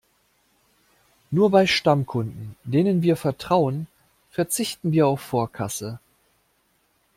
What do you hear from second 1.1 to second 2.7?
Nur bei Stammkunden,